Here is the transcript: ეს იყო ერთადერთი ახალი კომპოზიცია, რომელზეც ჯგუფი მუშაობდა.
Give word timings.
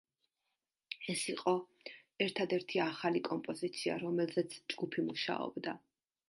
ეს 1.13 1.25
იყო 1.33 1.53
ერთადერთი 2.27 2.81
ახალი 2.87 3.21
კომპოზიცია, 3.29 3.99
რომელზეც 4.05 4.57
ჯგუფი 4.75 5.07
მუშაობდა. 5.13 5.77